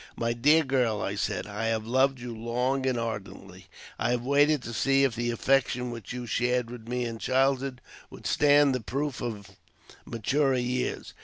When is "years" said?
10.57-11.13